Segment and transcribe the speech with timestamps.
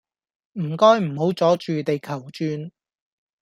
[0.53, 2.71] 唔該唔好阻住地球轉